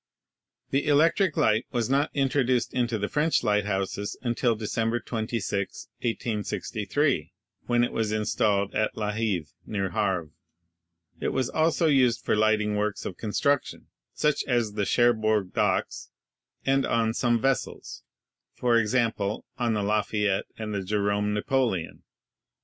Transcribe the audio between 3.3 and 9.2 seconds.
lighthouses until December 26, 1863, when it was installed at La